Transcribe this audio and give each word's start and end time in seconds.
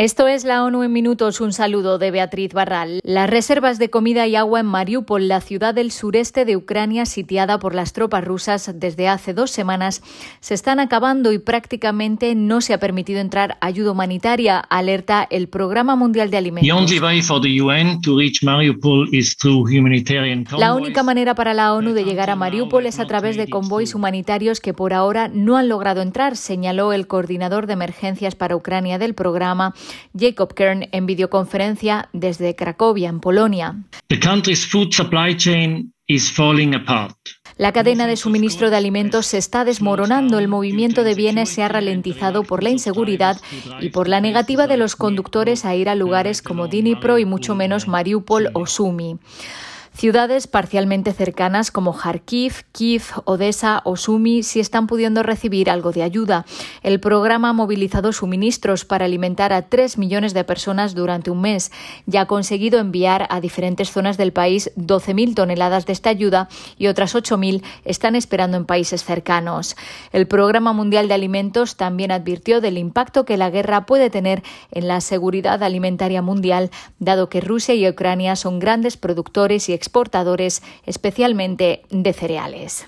Esto 0.00 0.28
es 0.28 0.44
la 0.44 0.64
ONU 0.64 0.82
en 0.82 0.94
minutos. 0.94 1.42
Un 1.42 1.52
saludo 1.52 1.98
de 1.98 2.10
Beatriz 2.10 2.54
Barral. 2.54 3.00
Las 3.04 3.28
reservas 3.28 3.78
de 3.78 3.90
comida 3.90 4.26
y 4.26 4.34
agua 4.34 4.60
en 4.60 4.64
Mariupol, 4.64 5.28
la 5.28 5.42
ciudad 5.42 5.74
del 5.74 5.90
sureste 5.90 6.46
de 6.46 6.56
Ucrania 6.56 7.04
sitiada 7.04 7.58
por 7.58 7.74
las 7.74 7.92
tropas 7.92 8.24
rusas 8.24 8.72
desde 8.76 9.08
hace 9.08 9.34
dos 9.34 9.50
semanas, 9.50 10.02
se 10.40 10.54
están 10.54 10.80
acabando 10.80 11.32
y 11.32 11.38
prácticamente 11.38 12.34
no 12.34 12.62
se 12.62 12.72
ha 12.72 12.80
permitido 12.80 13.20
entrar 13.20 13.58
ayuda 13.60 13.90
humanitaria, 13.90 14.58
alerta 14.58 15.28
el 15.28 15.48
Programa 15.48 15.96
Mundial 15.96 16.30
de 16.30 16.38
Alimentos. 16.38 16.90
La 20.58 20.74
única 20.74 21.02
manera 21.02 21.34
para 21.34 21.52
la 21.52 21.74
ONU 21.74 21.92
de 21.92 22.04
llegar 22.04 22.30
a 22.30 22.36
Mariupol 22.36 22.86
es 22.86 23.00
a 23.00 23.06
través 23.06 23.36
de 23.36 23.50
convoys 23.50 23.94
humanitarios 23.94 24.60
que 24.60 24.72
por 24.72 24.94
ahora 24.94 25.28
no 25.28 25.58
han 25.58 25.68
logrado 25.68 26.00
entrar, 26.00 26.38
señaló 26.38 26.94
el 26.94 27.06
coordinador 27.06 27.66
de 27.66 27.74
emergencias 27.74 28.34
para 28.34 28.56
Ucrania 28.56 28.98
del 28.98 29.12
programa 29.12 29.74
Jacob 30.18 30.54
Kern 30.54 30.88
en 30.92 31.06
videoconferencia 31.06 32.08
desde 32.12 32.54
Cracovia, 32.56 33.08
en 33.08 33.20
Polonia. 33.20 33.76
La 37.56 37.72
cadena 37.72 38.06
de 38.06 38.16
suministro 38.16 38.70
de 38.70 38.76
alimentos 38.76 39.26
se 39.26 39.38
está 39.38 39.64
desmoronando, 39.64 40.38
el 40.38 40.48
movimiento 40.48 41.04
de 41.04 41.14
bienes 41.14 41.50
se 41.50 41.62
ha 41.62 41.68
ralentizado 41.68 42.42
por 42.42 42.62
la 42.62 42.70
inseguridad 42.70 43.40
y 43.80 43.90
por 43.90 44.08
la 44.08 44.20
negativa 44.20 44.66
de 44.66 44.76
los 44.76 44.96
conductores 44.96 45.64
a 45.64 45.76
ir 45.76 45.88
a 45.88 45.94
lugares 45.94 46.42
como 46.42 46.68
Dnipro 46.68 47.18
y 47.18 47.26
mucho 47.26 47.54
menos 47.54 47.86
Mariupol 47.86 48.48
o 48.54 48.66
Sumi. 48.66 49.18
Ciudades 49.92 50.46
parcialmente 50.46 51.12
cercanas 51.12 51.70
como 51.70 51.92
Kharkiv, 51.92 52.64
Kiev, 52.72 53.02
Odessa 53.24 53.82
o 53.84 53.96
Sumi 53.96 54.42
sí 54.42 54.58
están 54.58 54.86
pudiendo 54.86 55.22
recibir 55.22 55.68
algo 55.68 55.92
de 55.92 56.02
ayuda. 56.02 56.46
El 56.82 57.00
programa 57.00 57.50
ha 57.50 57.52
movilizado 57.52 58.12
suministros 58.12 58.86
para 58.86 59.04
alimentar 59.04 59.52
a 59.52 59.62
3 59.62 59.98
millones 59.98 60.32
de 60.32 60.44
personas 60.44 60.94
durante 60.94 61.30
un 61.30 61.42
mes. 61.42 61.70
Ya 62.06 62.22
ha 62.22 62.26
conseguido 62.26 62.78
enviar 62.78 63.26
a 63.28 63.40
diferentes 63.40 63.90
zonas 63.90 64.16
del 64.16 64.32
país 64.32 64.70
12.000 64.76 65.34
toneladas 65.34 65.84
de 65.84 65.92
esta 65.92 66.08
ayuda 66.08 66.48
y 66.78 66.86
otras 66.86 67.14
8.000 67.14 67.62
están 67.84 68.14
esperando 68.14 68.56
en 68.56 68.64
países 68.64 69.04
cercanos. 69.04 69.76
El 70.12 70.26
Programa 70.26 70.72
Mundial 70.72 71.08
de 71.08 71.14
Alimentos 71.14 71.76
también 71.76 72.10
advirtió 72.10 72.62
del 72.62 72.78
impacto 72.78 73.26
que 73.26 73.36
la 73.36 73.50
guerra 73.50 73.84
puede 73.84 74.08
tener 74.08 74.42
en 74.70 74.88
la 74.88 75.02
seguridad 75.02 75.62
alimentaria 75.62 76.22
mundial, 76.22 76.70
dado 77.00 77.28
que 77.28 77.42
Rusia 77.42 77.74
y 77.74 77.86
Ucrania 77.86 78.34
son 78.36 78.60
grandes 78.60 78.96
productores 78.96 79.68
y 79.68 79.74
exportadores, 79.74 79.89
especialmente 80.86 81.82
de 81.90 82.12
cereales. 82.12 82.86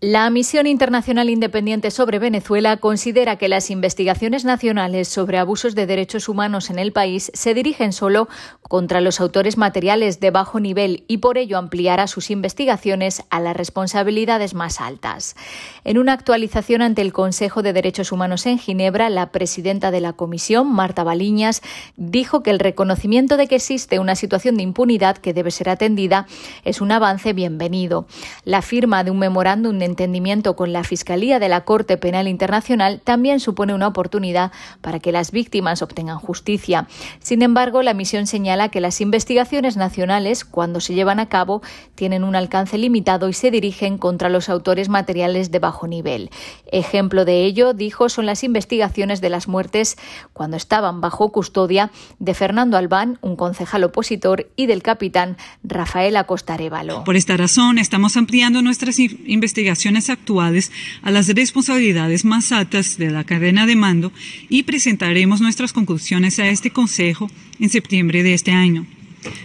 La 0.00 0.30
Misión 0.30 0.68
Internacional 0.68 1.28
Independiente 1.28 1.90
sobre 1.90 2.20
Venezuela 2.20 2.76
considera 2.76 3.34
que 3.34 3.48
las 3.48 3.68
investigaciones 3.68 4.44
nacionales 4.44 5.08
sobre 5.08 5.38
abusos 5.38 5.74
de 5.74 5.86
derechos 5.86 6.28
humanos 6.28 6.70
en 6.70 6.78
el 6.78 6.92
país 6.92 7.32
se 7.34 7.52
dirigen 7.52 7.92
solo 7.92 8.28
contra 8.62 9.00
los 9.00 9.20
autores 9.20 9.56
materiales 9.56 10.20
de 10.20 10.30
bajo 10.30 10.60
nivel 10.60 11.02
y 11.08 11.18
por 11.18 11.36
ello 11.36 11.58
ampliará 11.58 12.06
sus 12.06 12.30
investigaciones 12.30 13.24
a 13.30 13.40
las 13.40 13.56
responsabilidades 13.56 14.54
más 14.54 14.80
altas. 14.80 15.34
En 15.82 15.98
una 15.98 16.12
actualización 16.12 16.80
ante 16.80 17.02
el 17.02 17.12
Consejo 17.12 17.62
de 17.62 17.72
Derechos 17.72 18.12
Humanos 18.12 18.46
en 18.46 18.60
Ginebra, 18.60 19.10
la 19.10 19.32
presidenta 19.32 19.90
de 19.90 20.00
la 20.00 20.12
comisión, 20.12 20.72
Marta 20.72 21.02
Baliñas, 21.02 21.60
dijo 21.96 22.44
que 22.44 22.50
el 22.50 22.60
reconocimiento 22.60 23.36
de 23.36 23.48
que 23.48 23.56
existe 23.56 23.98
una 23.98 24.14
situación 24.14 24.58
de 24.58 24.62
impunidad 24.62 25.18
que 25.18 25.34
debe 25.34 25.50
ser 25.50 25.70
atendida 25.70 26.28
es 26.64 26.80
un 26.80 26.92
avance 26.92 27.32
bienvenido. 27.32 28.06
La 28.44 28.62
firma 28.62 29.02
de 29.02 29.10
un 29.10 29.18
memorándum 29.18 29.76
de 29.76 29.87
entendimiento 29.88 30.54
con 30.56 30.72
la 30.72 30.84
Fiscalía 30.84 31.38
de 31.38 31.48
la 31.48 31.64
Corte 31.64 31.96
Penal 31.96 32.28
Internacional 32.28 33.00
también 33.02 33.40
supone 33.40 33.74
una 33.74 33.88
oportunidad 33.88 34.52
para 34.80 35.00
que 35.00 35.12
las 35.12 35.30
víctimas 35.32 35.82
obtengan 35.82 36.18
justicia. 36.18 36.86
Sin 37.20 37.42
embargo, 37.42 37.82
la 37.82 37.94
misión 37.94 38.26
señala 38.26 38.68
que 38.68 38.80
las 38.80 39.00
investigaciones 39.00 39.76
nacionales, 39.76 40.44
cuando 40.44 40.80
se 40.80 40.94
llevan 40.94 41.20
a 41.20 41.28
cabo, 41.28 41.62
tienen 41.94 42.24
un 42.24 42.36
alcance 42.36 42.78
limitado 42.78 43.28
y 43.28 43.32
se 43.32 43.50
dirigen 43.50 43.98
contra 43.98 44.28
los 44.28 44.48
autores 44.48 44.88
materiales 44.88 45.50
de 45.50 45.58
bajo 45.58 45.86
nivel. 45.86 46.30
Ejemplo 46.70 47.24
de 47.24 47.44
ello, 47.44 47.72
dijo, 47.72 48.08
son 48.08 48.26
las 48.26 48.44
investigaciones 48.44 49.20
de 49.20 49.30
las 49.30 49.48
muertes 49.48 49.96
cuando 50.32 50.56
estaban 50.56 51.00
bajo 51.00 51.32
custodia 51.32 51.90
de 52.18 52.34
Fernando 52.34 52.76
Albán, 52.76 53.18
un 53.22 53.36
concejal 53.36 53.84
opositor, 53.84 54.50
y 54.56 54.66
del 54.66 54.82
capitán 54.82 55.36
Rafael 55.62 56.16
Acosta 56.16 56.54
Arevalo. 56.54 57.04
Por 57.04 57.16
esta 57.16 57.36
razón, 57.36 57.78
estamos 57.78 58.16
ampliando 58.16 58.60
nuestras 58.60 58.98
investigaciones 58.98 59.77
actuales 59.86 60.72
a 61.02 61.10
las 61.10 61.28
responsabilidades 61.28 62.24
más 62.24 62.52
altas 62.52 62.98
de 62.98 63.10
la 63.10 63.24
cadena 63.24 63.66
de 63.66 63.76
mando 63.76 64.12
y 64.48 64.64
presentaremos 64.64 65.40
nuestras 65.40 65.72
conclusiones 65.72 66.38
a 66.38 66.48
este 66.48 66.70
Consejo 66.70 67.30
en 67.60 67.68
septiembre 67.68 68.22
de 68.22 68.34
este 68.34 68.50
año. 68.50 68.86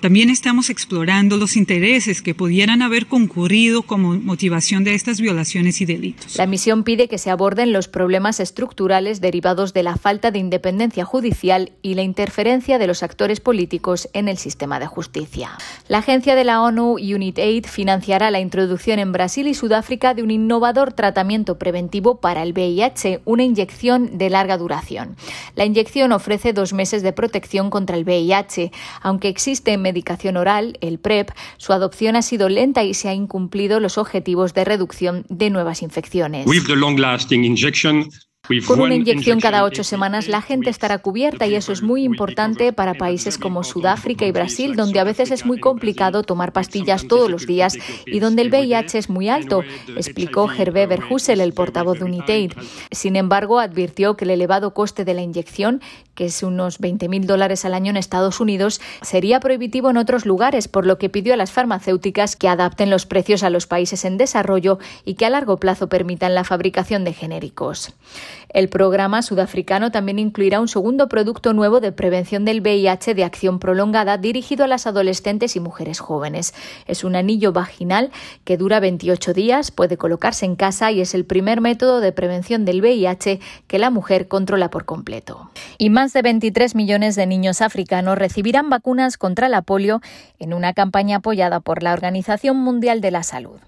También 0.00 0.30
estamos 0.30 0.70
explorando 0.70 1.36
los 1.36 1.56
intereses 1.56 2.22
que 2.22 2.34
pudieran 2.34 2.82
haber 2.82 3.06
concurrido 3.06 3.82
como 3.82 4.14
motivación 4.14 4.84
de 4.84 4.94
estas 4.94 5.20
violaciones 5.20 5.80
y 5.80 5.86
delitos. 5.86 6.36
La 6.36 6.46
misión 6.46 6.84
pide 6.84 7.08
que 7.08 7.18
se 7.18 7.30
aborden 7.30 7.72
los 7.72 7.88
problemas 7.88 8.40
estructurales 8.40 9.20
derivados 9.20 9.74
de 9.74 9.82
la 9.82 9.96
falta 9.96 10.30
de 10.30 10.38
independencia 10.38 11.04
judicial 11.04 11.72
y 11.82 11.94
la 11.94 12.02
interferencia 12.02 12.78
de 12.78 12.86
los 12.86 13.02
actores 13.02 13.40
políticos 13.40 14.08
en 14.12 14.28
el 14.28 14.38
sistema 14.38 14.78
de 14.78 14.86
justicia. 14.86 15.50
La 15.88 15.98
agencia 15.98 16.34
de 16.34 16.44
la 16.44 16.62
ONU 16.62 16.94
UNITAID 16.94 17.66
financiará 17.66 18.30
la 18.30 18.40
introducción 18.40 18.98
en 18.98 19.12
Brasil 19.12 19.48
y 19.48 19.54
Sudáfrica 19.54 20.14
de 20.14 20.22
un 20.22 20.30
innovador 20.30 20.92
tratamiento 20.92 21.58
preventivo 21.58 22.20
para 22.20 22.42
el 22.42 22.52
VIH, 22.52 23.22
una 23.24 23.42
inyección 23.42 24.16
de 24.18 24.30
larga 24.30 24.56
duración. 24.56 25.16
La 25.54 25.64
inyección 25.64 26.12
ofrece 26.12 26.52
dos 26.52 26.72
meses 26.72 27.02
de 27.02 27.12
protección 27.12 27.70
contra 27.70 27.96
el 27.96 28.04
VIH, 28.04 28.70
aunque 29.02 29.28
existe 29.28 29.57
en 29.66 29.82
medicación 29.82 30.36
oral, 30.36 30.78
el 30.80 30.98
PrEP, 30.98 31.30
su 31.56 31.72
adopción 31.72 32.16
ha 32.16 32.22
sido 32.22 32.48
lenta 32.48 32.84
y 32.84 32.94
se 32.94 33.08
ha 33.08 33.14
incumplido 33.14 33.80
los 33.80 33.98
objetivos 33.98 34.54
de 34.54 34.64
reducción 34.64 35.24
de 35.28 35.50
nuevas 35.50 35.82
infecciones. 35.82 36.46
Con 38.66 38.80
una 38.80 38.94
inyección 38.94 39.40
cada 39.40 39.62
ocho 39.62 39.84
semanas 39.84 40.26
la 40.26 40.40
gente 40.40 40.70
estará 40.70 40.98
cubierta 40.98 41.46
y 41.46 41.54
eso 41.54 41.70
es 41.70 41.82
muy 41.82 42.02
importante 42.02 42.72
para 42.72 42.94
países 42.94 43.36
como 43.36 43.62
Sudáfrica 43.62 44.24
y 44.24 44.32
Brasil, 44.32 44.74
donde 44.74 45.00
a 45.00 45.04
veces 45.04 45.30
es 45.30 45.44
muy 45.44 45.60
complicado 45.60 46.22
tomar 46.22 46.54
pastillas 46.54 47.06
todos 47.08 47.30
los 47.30 47.46
días 47.46 47.76
y 48.06 48.20
donde 48.20 48.42
el 48.42 48.48
VIH 48.48 48.96
es 48.96 49.10
muy 49.10 49.28
alto, 49.28 49.64
explicó 49.88 50.50
Hervé 50.50 50.86
Verhusel, 50.86 51.42
el 51.42 51.52
portavoz 51.52 51.98
de 51.98 52.06
Unitaid. 52.06 52.52
Sin 52.90 53.16
embargo, 53.16 53.58
advirtió 53.58 54.16
que 54.16 54.24
el 54.24 54.30
elevado 54.30 54.72
coste 54.72 55.04
de 55.04 55.12
la 55.12 55.22
inyección, 55.22 55.82
que 56.18 56.24
es 56.24 56.42
unos 56.42 56.80
20.000 56.80 57.26
dólares 57.26 57.64
al 57.64 57.74
año 57.74 57.90
en 57.90 57.96
Estados 57.96 58.40
Unidos, 58.40 58.80
sería 59.02 59.38
prohibitivo 59.38 59.88
en 59.88 59.98
otros 59.98 60.26
lugares, 60.26 60.66
por 60.66 60.84
lo 60.84 60.98
que 60.98 61.08
pidió 61.08 61.32
a 61.32 61.36
las 61.36 61.52
farmacéuticas 61.52 62.34
que 62.34 62.48
adapten 62.48 62.90
los 62.90 63.06
precios 63.06 63.44
a 63.44 63.50
los 63.50 63.68
países 63.68 64.04
en 64.04 64.18
desarrollo 64.18 64.80
y 65.04 65.14
que 65.14 65.26
a 65.26 65.30
largo 65.30 65.58
plazo 65.58 65.88
permitan 65.88 66.34
la 66.34 66.42
fabricación 66.42 67.04
de 67.04 67.12
genéricos. 67.12 67.94
El 68.48 68.68
programa 68.68 69.22
sudafricano 69.22 69.92
también 69.92 70.18
incluirá 70.18 70.60
un 70.60 70.66
segundo 70.66 71.08
producto 71.08 71.52
nuevo 71.52 71.80
de 71.80 71.92
prevención 71.92 72.44
del 72.44 72.62
VIH 72.62 73.14
de 73.14 73.22
acción 73.22 73.60
prolongada 73.60 74.16
dirigido 74.16 74.64
a 74.64 74.68
las 74.68 74.88
adolescentes 74.88 75.54
y 75.54 75.60
mujeres 75.60 76.00
jóvenes. 76.00 76.54
Es 76.86 77.04
un 77.04 77.14
anillo 77.14 77.52
vaginal 77.52 78.10
que 78.44 78.56
dura 78.56 78.80
28 78.80 79.34
días, 79.34 79.70
puede 79.70 79.98
colocarse 79.98 80.46
en 80.46 80.56
casa 80.56 80.90
y 80.90 81.00
es 81.00 81.14
el 81.14 81.26
primer 81.26 81.60
método 81.60 82.00
de 82.00 82.10
prevención 82.10 82.64
del 82.64 82.80
VIH 82.80 83.38
que 83.68 83.78
la 83.78 83.90
mujer 83.90 84.26
controla 84.26 84.70
por 84.70 84.84
completo. 84.84 85.50
Y 85.76 85.90
más 85.90 86.07
de 86.12 86.22
23 86.22 86.74
millones 86.74 87.16
de 87.16 87.26
niños 87.26 87.60
africanos 87.60 88.18
recibirán 88.18 88.70
vacunas 88.70 89.16
contra 89.16 89.48
la 89.48 89.62
polio 89.62 90.00
en 90.38 90.54
una 90.54 90.72
campaña 90.72 91.18
apoyada 91.18 91.60
por 91.60 91.82
la 91.82 91.92
Organización 91.92 92.56
Mundial 92.56 93.00
de 93.00 93.10
la 93.10 93.22
Salud. 93.22 93.58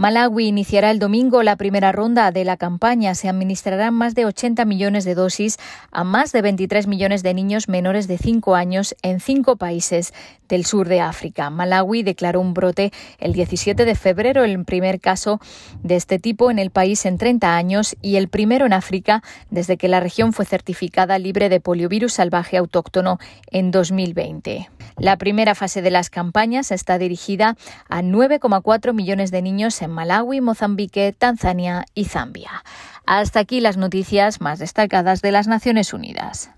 Malawi 0.00 0.46
iniciará 0.46 0.90
el 0.90 0.98
domingo 0.98 1.42
la 1.42 1.56
primera 1.56 1.92
ronda 1.92 2.30
de 2.30 2.46
la 2.46 2.56
campaña. 2.56 3.14
Se 3.14 3.28
administrarán 3.28 3.92
más 3.92 4.14
de 4.14 4.24
80 4.24 4.64
millones 4.64 5.04
de 5.04 5.14
dosis 5.14 5.58
a 5.92 6.04
más 6.04 6.32
de 6.32 6.40
23 6.40 6.86
millones 6.86 7.22
de 7.22 7.34
niños 7.34 7.68
menores 7.68 8.08
de 8.08 8.16
5 8.16 8.54
años 8.54 8.96
en 9.02 9.20
cinco 9.20 9.56
países 9.56 10.14
del 10.48 10.64
sur 10.64 10.88
de 10.88 11.02
África. 11.02 11.50
Malawi 11.50 12.02
declaró 12.02 12.40
un 12.40 12.54
brote 12.54 12.92
el 13.18 13.34
17 13.34 13.84
de 13.84 13.94
febrero, 13.94 14.42
el 14.42 14.64
primer 14.64 15.00
caso 15.00 15.38
de 15.82 15.96
este 15.96 16.18
tipo 16.18 16.50
en 16.50 16.58
el 16.58 16.70
país 16.70 17.04
en 17.04 17.18
30 17.18 17.54
años 17.54 17.94
y 18.00 18.16
el 18.16 18.28
primero 18.28 18.64
en 18.64 18.72
África 18.72 19.22
desde 19.50 19.76
que 19.76 19.88
la 19.88 20.00
región 20.00 20.32
fue 20.32 20.46
certificada 20.46 21.18
libre 21.18 21.50
de 21.50 21.60
poliovirus 21.60 22.14
salvaje 22.14 22.56
autóctono 22.56 23.18
en 23.50 23.70
2020. 23.70 24.70
La 24.98 25.16
primera 25.16 25.54
fase 25.54 25.80
de 25.82 25.90
las 25.90 26.10
campañas 26.10 26.72
está 26.72 26.98
dirigida 26.98 27.56
a 27.88 28.02
9,4 28.02 28.92
millones 28.92 29.30
de 29.30 29.40
niños 29.40 29.74
en 29.90 29.94
Malawi, 29.94 30.40
Mozambique, 30.40 31.12
Tanzania 31.16 31.84
y 31.94 32.06
Zambia. 32.06 32.64
Hasta 33.06 33.40
aquí 33.40 33.60
las 33.60 33.76
noticias 33.76 34.40
más 34.40 34.58
destacadas 34.58 35.20
de 35.20 35.32
las 35.32 35.48
Naciones 35.48 35.92
Unidas. 35.92 36.50